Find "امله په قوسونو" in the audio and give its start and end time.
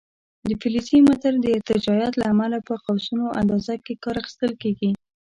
2.33-3.25